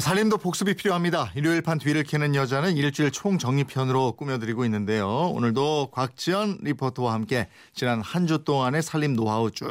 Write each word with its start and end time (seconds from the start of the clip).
살림도 0.00 0.38
복습이 0.38 0.74
필요합니다. 0.74 1.30
일요일 1.34 1.60
판 1.62 1.78
뒤를 1.78 2.04
캐는 2.04 2.34
여자는 2.34 2.76
일주일 2.76 3.10
총정리편으로 3.10 4.12
꾸며드리고 4.12 4.64
있는데요. 4.64 5.06
오늘도 5.34 5.90
곽지연 5.92 6.58
리포터와 6.62 7.12
함께 7.12 7.48
지난 7.74 8.00
한 8.00 8.26
주 8.30 8.44
동안의 8.44 8.82
살림 8.82 9.14
노하우 9.16 9.50
쭉 9.50 9.66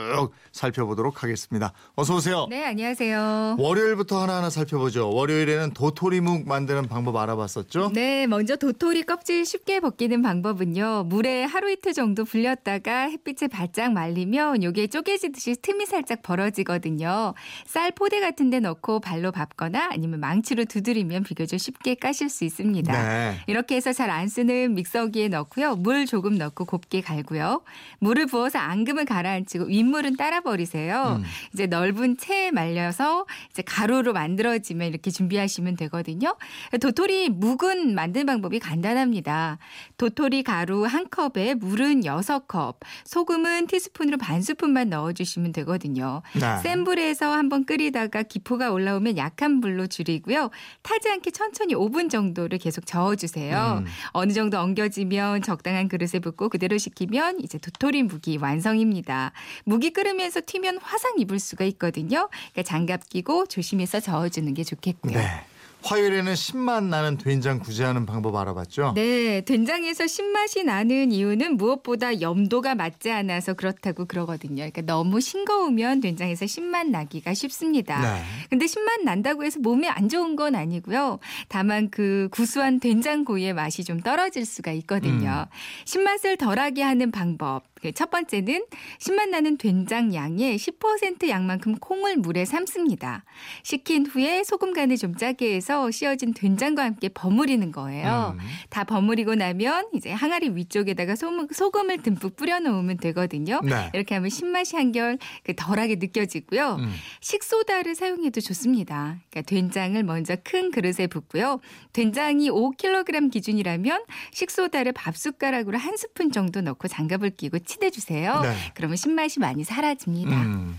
살펴보도록 0.52 1.24
하겠습니다. 1.24 1.72
어서 1.96 2.16
오세요. 2.16 2.48
네, 2.50 2.66
안녕하세요. 2.66 3.56
월요일부터 3.58 4.22
하나하나 4.22 4.50
살펴보죠. 4.50 5.10
월요일에는 5.12 5.72
도토리묵 5.74 6.46
만드는 6.48 6.88
방법 6.90 7.16
알아봤었죠? 7.16 7.92
네, 7.94 8.28
먼저 8.28 8.58
도토리 8.58 9.04
껍질 9.04 9.46
쉽게 9.46 9.80
벗기는 9.80 10.22
방법은요. 10.22 11.04
물에 11.08 11.46
하루 11.46 11.72
이틀 11.72 11.94
정도 11.94 12.26
불렸다가 12.26 13.04
햇빛에 13.10 13.48
바짝 13.48 13.94
말리면 13.94 14.64
요게 14.64 14.88
쪼개지듯이 14.88 15.56
틈이 15.62 15.86
살짝 15.86 16.22
벌어지거든요. 16.22 17.34
쌀 17.66 17.92
포대 17.92 18.20
같은 18.20 18.50
데 18.50 18.60
넣고 18.60 19.00
발로 19.00 19.32
밟거나 19.32 19.90
아니면 19.92 20.19
망치로 20.20 20.66
두드리면 20.66 21.24
비교적 21.24 21.58
쉽게 21.58 21.96
까실 21.96 22.30
수 22.30 22.44
있습니다. 22.44 22.92
네. 22.92 23.40
이렇게 23.48 23.76
해서 23.76 23.94
잘 23.94 24.10
안 24.10 24.28
쓰는 24.28 24.74
믹서기에 24.74 25.28
넣고요. 25.30 25.76
물 25.76 26.08
조금 26.08 26.36
넣고 26.36 26.66
곱게 26.66 27.02
갈고요. 27.02 27.62
물을 28.00 28.26
부어서 28.26 28.58
앙금을 28.58 29.06
가라앉히고 29.06 29.66
윗물은 29.66 30.18
따라 30.18 30.42
버리세요. 30.42 31.20
음. 31.20 31.24
이제 31.54 31.68
넓은 31.68 32.18
체에 32.18 32.50
말려서 32.50 33.28
이제 33.52 33.62
가루로 33.62 34.14
만들어지면 34.14 34.88
이렇게 34.88 35.12
준비하시면 35.12 35.76
되거든요. 35.76 36.36
도토리 36.82 37.30
묵은 37.30 37.94
만드는 37.94 38.26
방법이 38.26 38.60
간단합니다. 38.60 39.60
도토리 39.98 40.42
가루 40.42 40.86
한 40.86 41.08
컵에 41.10 41.54
물은 41.54 42.06
여섯 42.06 42.48
컵, 42.48 42.80
소금은 43.06 43.68
티스푼으로 43.68 44.18
반 44.18 44.42
스푼만 44.42 44.90
넣어주시면 44.90 45.52
되거든요. 45.52 46.24
네. 46.34 46.58
센 46.64 46.84
불에서 46.84 47.32
한번 47.32 47.66
끓이다가 47.66 48.24
기포가 48.24 48.72
올라오면 48.72 49.18
약한 49.18 49.62
불로 49.62 49.86
줄이 49.86 50.09
고요. 50.18 50.50
타지 50.82 51.08
않게 51.10 51.30
천천히 51.30 51.76
5분 51.76 52.10
정도를 52.10 52.58
계속 52.58 52.88
저어주세요. 52.88 53.84
음. 53.86 53.88
어느 54.14 54.34
정도 54.34 54.60
엉겨지면 54.60 55.44
적당한 55.44 55.88
그릇에 55.88 56.20
붓고 56.20 56.50
그대로 56.50 56.80
식히면 56.80 57.42
이제 57.42 57.60
도토리 57.60 58.02
묵이 58.04 58.38
완성입니다. 58.42 59.32
묵이 59.66 59.92
끓으면서 59.92 60.42
튀면 60.44 60.80
화상 60.82 61.14
입을 61.20 61.38
수가 61.40 61.66
있거든요. 61.66 62.30
그러니까 62.52 62.64
장갑 62.64 63.10
끼고 63.10 63.46
조심해서 63.46 64.00
저어주는 64.00 64.52
게 64.56 64.64
좋겠고요. 64.64 65.14
네. 65.14 65.46
화요일에는 65.82 66.36
신맛 66.36 66.84
나는 66.84 67.18
된장 67.18 67.60
구제하는 67.60 68.06
방법 68.06 68.36
알아봤죠? 68.36 68.94
네, 68.96 69.42
된장에서 69.42 70.08
신맛이 70.08 70.64
나는 70.64 71.12
이유는 71.12 71.58
무엇보다 71.58 72.22
염도가 72.22 72.76
맞지 72.76 73.12
않아서 73.12 73.54
그렇다고 73.54 74.06
그러거든요. 74.06 74.56
그러니까 74.58 74.82
너무 74.82 75.22
싱거우면 75.22 76.02
된장에서 76.02 76.48
신맛 76.48 76.88
나기가 76.88 77.34
쉽습니다. 77.34 78.02
네. 78.02 78.24
근데 78.50 78.68
신맛 78.68 79.02
난다고 79.04 79.44
해서 79.44 79.60
몸에 79.60 79.88
안 79.88 80.10
좋은 80.10 80.36
건 80.36 80.56
아니고요. 80.56 81.20
다만 81.48 81.90
그 81.90 82.28
구수한 82.32 82.80
된장 82.80 83.24
고유의 83.24 83.54
맛이 83.54 83.84
좀 83.84 84.02
떨어질 84.02 84.46
수가 84.46 84.72
있거든요. 84.74 85.46
신맛을 85.86 86.38
덜하게 86.38 86.84
하는 86.84 87.12
방법. 87.12 87.64
그첫 87.82 88.10
번째는 88.10 88.66
신맛 89.00 89.30
나는 89.30 89.58
된장 89.58 90.14
양의 90.14 90.58
10% 90.58 91.28
양만큼 91.28 91.76
콩을 91.80 92.18
물에 92.18 92.46
삶습니다. 92.46 93.24
식힌 93.64 94.06
후에 94.06 94.44
소금 94.44 94.74
간을 94.74 94.98
좀 94.98 95.16
짜게 95.16 95.56
해서 95.56 95.90
씌어진 95.92 96.34
된장과 96.34 96.84
함께 96.84 97.10
버무리는 97.10 97.72
거예요. 97.72 98.36
음. 98.40 98.46
다 98.70 98.84
버무리고 98.84 99.36
나면 99.36 99.90
이제 99.94 100.12
항아리 100.12 100.50
위쪽에다가 100.50 101.16
소금, 101.16 101.48
소금을 101.52 102.02
듬뿍 102.02 102.36
뿌려 102.36 102.60
놓으면 102.60 102.98
되거든요. 102.98 103.62
네. 103.64 103.90
이렇게 103.94 104.16
하면 104.16 104.30
신맛이 104.30 104.76
한결 104.76 105.18
그 105.44 105.54
덜하게 105.56 105.96
느껴지고요. 105.96 106.76
음. 106.80 106.94
식소다를 107.22 107.96
사용해도 107.96 108.42
좋습니다. 108.42 109.20
그러니까 109.30 109.42
된장을 109.50 110.02
먼저 110.04 110.36
큰 110.44 110.72
그릇에 110.72 111.08
붓고요. 111.08 111.60
된장이 111.94 112.50
5kg 112.50 113.32
기준이라면 113.32 114.04
식소다를 114.32 114.94
밥 114.94 115.16
숟가락으로 115.16 115.78
한 115.78 115.98
스푼 115.98 116.32
정도 116.32 116.62
넣고 116.62 116.88
장갑을 116.88 117.32
끼고 117.32 117.60
치대주세요. 117.70 118.42
네. 118.42 118.56
그러면 118.74 118.98
신맛이 118.98 119.40
많이 119.40 119.64
사라집니다. 119.64 120.32
음. 120.32 120.78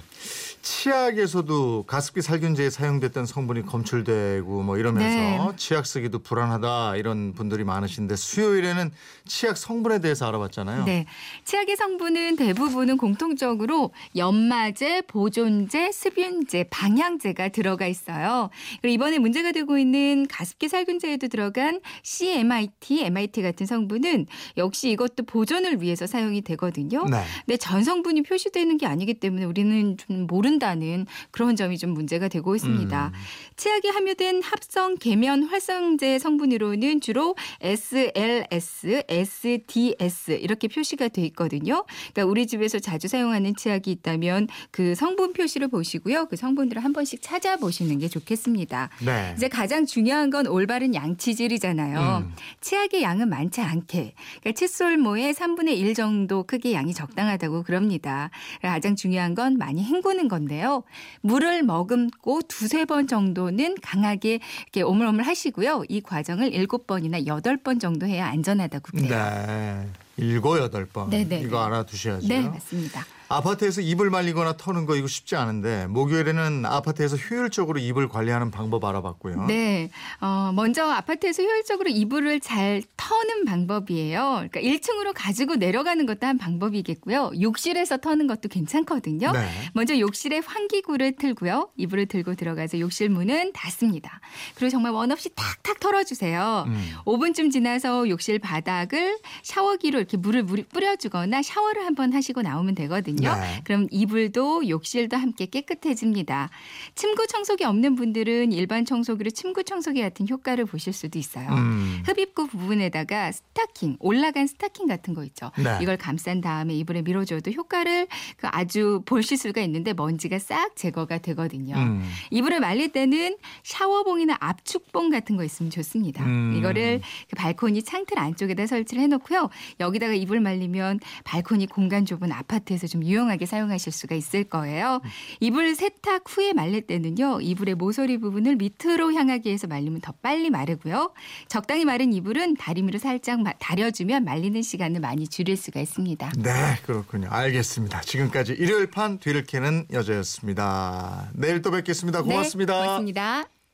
치약에서도 0.62 1.84
가습기 1.84 2.22
살균제에 2.22 2.71
사용됐던 2.71 3.26
성분이 3.26 3.66
검출되고 3.66 4.62
뭐 4.62 4.78
이러면서 4.78 5.50
네. 5.50 5.56
치약 5.56 5.87
쓰기도 5.87 6.19
불안하다 6.21 6.97
이런 6.97 7.34
분들이 7.34 7.65
많으신데 7.65 8.16
수요일에는 8.16 8.91
치약 9.26 9.56
성분에 9.56 10.00
대해서 10.00 10.26
알아봤잖아요. 10.28 10.84
네. 10.84 11.06
치약의 11.44 11.76
성분은 11.76 12.37
대부분은 12.37 12.97
공통적으로 12.97 13.93
연마제, 14.16 15.03
보존제, 15.03 15.93
습윤제, 15.93 16.65
방향제가 16.70 17.49
들어가 17.49 17.87
있어요. 17.87 18.50
그리고 18.81 18.94
이번에 18.94 19.19
문제가 19.19 19.53
되고 19.53 19.78
있는 19.78 20.26
가습기 20.28 20.69
살균제에도 20.69 21.28
들어간 21.28 21.81
CMIT, 22.03 23.03
MIT 23.04 23.43
같은 23.43 23.66
성분은 23.66 24.26
역시 24.56 24.91
이것도 24.91 25.25
보존을 25.25 25.82
위해서 25.82 26.06
사용이 26.06 26.43
되거든요. 26.43 27.04
네. 27.04 27.22
근데 27.47 27.56
전 27.56 27.82
성분이 27.82 28.22
표시되는 28.22 28.78
게 28.78 28.87
아니기 28.87 29.15
때문에 29.15 29.44
우리는 29.44 29.97
좀 29.97 30.20
모 30.20 30.41
른다는 30.50 31.06
그런 31.31 31.56
점이 31.56 31.78
좀 31.78 31.91
문제가 31.91 32.28
되고 32.28 32.55
있습니다. 32.56 33.06
음. 33.06 33.12
치약에 33.56 33.88
함유된 33.88 34.43
합성 34.43 34.97
계면 34.97 35.44
활성제 35.44 36.19
성분으로는 36.19 37.00
주로 37.00 37.37
SLS, 37.61 39.05
SDS 39.09 40.33
이렇게 40.33 40.69
표시가 40.69 41.09
돼 41.09 41.22
있거든요. 41.27 41.84
그러니까 42.12 42.31
우리 42.31 42.47
집에서 42.47 42.78
자주 42.78 43.06
사용하는 43.09 43.55
치약이 43.55 43.91
있다면 43.91 44.49
그 44.71 44.94
성분 44.94 45.33
표시를 45.33 45.69
보시고요. 45.69 46.27
그 46.27 46.37
성분들을 46.37 46.82
한 46.82 46.93
번씩 46.93 47.22
찾아보시는 47.22 47.99
게 47.99 48.09
좋겠습니다. 48.09 48.91
네. 49.05 49.34
이제 49.37 49.49
가장 49.49 49.87
중요한 49.87 50.31
건 50.31 50.47
올바른 50.47 50.94
양치질이잖아요. 50.94 52.25
음. 52.25 52.32
치약의 52.61 53.03
양은 53.03 53.28
많지 53.28 53.61
않게. 53.61 54.15
그러니까 54.41 54.53
칫솔모의 54.53 55.34
3분의 55.34 55.78
1 55.78 55.94
정도 55.94 56.43
크기의 56.43 56.75
양이 56.75 56.93
적당하다고 56.93 57.62
그럽니다. 57.62 58.31
가장 58.62 58.97
중요한 58.97 59.34
건 59.34 59.59
많이 59.59 59.84
헹구는 59.84 60.28
건 60.28 60.39
데요. 60.46 60.82
물을 61.20 61.62
머금고 61.62 62.42
두세 62.42 62.84
번 62.84 63.06
정도는 63.06 63.76
강하게 63.82 64.40
이렇게 64.62 64.82
오물오물 64.82 65.22
하시고요. 65.22 65.84
이 65.88 66.00
과정을 66.00 66.50
7번이나 66.50 67.26
8번 67.26 67.80
정도 67.80 68.06
해야 68.06 68.26
안전하다고 68.28 68.92
그래요. 68.92 69.08
네. 69.08 69.88
일곱 70.16 70.58
여덟 70.58 70.86
번. 70.86 71.10
네네. 71.10 71.40
이거 71.40 71.64
알아두셔야죠. 71.64 72.28
네, 72.28 72.40
맞습니다. 72.42 73.04
아파트에서 73.34 73.80
이불 73.80 74.10
말리거나 74.10 74.56
터는 74.56 74.86
거 74.86 74.96
이거 74.96 75.06
쉽지 75.06 75.36
않은데 75.36 75.86
목요일에는 75.86 76.66
아파트에서 76.66 77.16
효율적으로 77.16 77.78
이불 77.78 78.08
관리하는 78.08 78.50
방법 78.50 78.84
알아봤고요. 78.84 79.46
네. 79.46 79.88
어, 80.20 80.50
먼저 80.52 80.84
아파트에서 80.84 81.44
효율적으로 81.44 81.90
이불을 81.90 82.40
잘 82.40 82.82
터는 82.96 83.44
방법이에요. 83.44 84.48
그러니까 84.50 84.60
1층으로 84.60 85.12
가지고 85.14 85.54
내려가는 85.54 86.04
것도 86.06 86.26
한 86.26 86.38
방법이겠고요. 86.38 87.30
욕실에서 87.40 87.98
터는 87.98 88.26
것도 88.26 88.48
괜찮거든요. 88.48 89.30
네. 89.30 89.48
먼저 89.74 89.96
욕실에 89.96 90.38
환기구를 90.44 91.12
틀고요. 91.12 91.70
이불을 91.76 92.06
들고 92.06 92.34
들어가서 92.34 92.80
욕실 92.80 93.10
문은 93.10 93.52
닫습니다. 93.52 94.20
그리고 94.56 94.70
정말 94.70 94.90
원 94.90 95.12
없이 95.12 95.30
탁탁 95.36 95.78
털어주세요. 95.78 96.64
음. 96.66 96.90
5분쯤 97.04 97.52
지나서 97.52 98.08
욕실 98.08 98.40
바닥을 98.40 99.19
샤워기로 99.44 99.98
이렇게 100.00 100.16
물을 100.16 100.42
물- 100.42 100.64
뿌려주거나 100.64 101.42
샤워를 101.42 101.86
한번 101.86 102.12
하시고 102.12 102.42
나오면 102.42 102.74
되거든요. 102.74 103.19
네. 103.20 103.60
그럼 103.64 103.86
이불도 103.91 104.69
욕실도 104.69 105.16
함께 105.16 105.47
깨끗해집니다. 105.47 106.50
침구 106.94 107.26
청소기 107.26 107.64
없는 107.64 107.94
분들은 107.94 108.53
일반 108.53 108.84
청소기로 108.84 109.31
침구 109.31 109.64
청소기 109.64 110.00
같은 110.00 110.28
효과를 110.28 110.64
보실 110.66 110.92
수도 110.92 111.19
있어요. 111.19 111.48
음. 111.50 112.03
흡입구 112.06 112.47
부분에다가 112.47 113.32
스타킹, 113.32 113.97
올라간 114.00 114.46
스타킹 114.46 114.87
같은 114.87 115.14
거 115.14 115.25
있죠. 115.25 115.50
네. 115.56 115.78
이걸 115.82 115.96
감싼 115.96 116.40
다음에 116.40 116.75
이불에 116.75 117.02
밀어줘도 117.02 117.50
효과를 117.50 118.06
그 118.37 118.46
아주 118.50 119.02
보실 119.06 119.37
수가 119.37 119.61
있는데 119.62 119.93
먼지가 119.93 120.38
싹 120.38 120.76
제거가 120.76 121.19
되거든요. 121.19 121.76
음. 121.76 122.02
이불을 122.31 122.61
말릴 122.61 122.93
때는 122.93 123.37
샤워봉이나 123.62 124.37
압축봉 124.40 125.11
같은 125.11 125.37
거 125.37 125.44
있으면 125.44 125.70
좋습니다. 125.70 126.25
음. 126.25 126.55
이거를 126.56 127.00
그 127.28 127.37
발코니 127.37 127.82
창틀 127.82 128.19
안쪽에다 128.19 128.67
설치를 128.67 129.02
해놓고요. 129.05 129.50
여기다가 129.81 130.14
이불 130.14 130.40
말리면 130.40 131.00
발코니 131.25 131.67
공간 131.67 132.05
좁은 132.05 132.32
아파트에서 132.32 132.87
좀 132.87 133.05
유용하게 133.10 133.44
사용하실 133.46 133.92
수가 133.92 134.14
있을 134.14 134.44
거예요. 134.44 135.00
이불 135.40 135.74
세탁 135.74 136.22
후에 136.28 136.52
말릴 136.52 136.82
때는요. 136.82 137.40
이불의 137.40 137.74
모서리 137.74 138.18
부분을 138.18 138.56
밑으로 138.56 139.12
향하게 139.12 139.52
해서 139.52 139.66
말리면 139.66 140.00
더 140.00 140.12
빨리 140.22 140.48
마르고요. 140.50 141.12
적당히 141.48 141.84
마른 141.84 142.12
이불은 142.12 142.54
다리미로 142.56 142.98
살짝 142.98 143.40
마- 143.42 143.52
다려주면 143.58 144.24
말리는 144.24 144.62
시간을 144.62 145.00
많이 145.00 145.26
줄일 145.28 145.56
수가 145.56 145.80
있습니다. 145.80 146.32
네, 146.38 146.52
그렇군요. 146.86 147.28
알겠습니다. 147.30 148.00
지금까지 148.02 148.52
일요일 148.52 148.86
판 148.86 149.18
뒤를 149.18 149.44
캐는 149.44 149.86
여자였습니다. 149.92 151.30
내일 151.34 151.62
또 151.62 151.70
뵙겠습니다. 151.70 152.22
고맙습니다. 152.22 152.74
네, 152.80 152.84
고맙습니다. 152.86 153.59